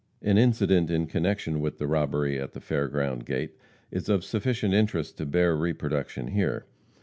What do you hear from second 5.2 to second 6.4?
bear reproduction